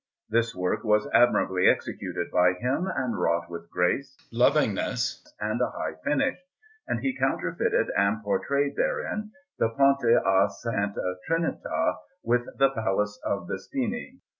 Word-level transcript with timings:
This 0.31 0.55
work 0.55 0.83
was 0.83 1.07
admirably 1.13 1.69
executed 1.69 2.31
by 2.31 2.53
him, 2.53 2.87
and 2.87 3.15
wrought 3.19 3.51
with 3.51 3.69
grace, 3.69 4.17
lovingness, 4.33 5.23
and 5.39 5.61
a 5.61 5.69
high 5.69 5.93
finish; 6.03 6.39
and 6.87 7.01
he 7.01 7.15
counterfeited 7.15 7.91
and 7.95 8.23
portrayed 8.23 8.75
therein 8.75 9.29
the 9.59 9.69
Ponte 9.69 10.01
a 10.05 10.43
S. 10.45 10.65
Trinita, 11.29 11.97
with 12.23 12.47
the 12.57 12.71
Palace 12.71 13.19
of 13.23 13.45
the 13.45 13.59
Spini. 13.59 14.21